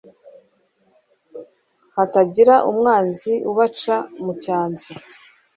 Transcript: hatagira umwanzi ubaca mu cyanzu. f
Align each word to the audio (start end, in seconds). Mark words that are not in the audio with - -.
hatagira 1.95 2.55
umwanzi 2.69 3.33
ubaca 3.51 3.95
mu 4.23 4.33
cyanzu. 4.43 4.91
f 4.99 5.01